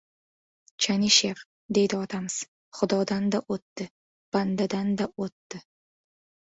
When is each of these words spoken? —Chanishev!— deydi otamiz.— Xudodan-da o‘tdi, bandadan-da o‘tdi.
—Chanishev!— 0.85 1.43
deydi 1.79 1.97
otamiz.— 1.99 2.39
Xudodan-da 2.79 3.45
o‘tdi, 3.57 3.89
bandadan-da 4.39 5.13
o‘tdi. 5.29 5.63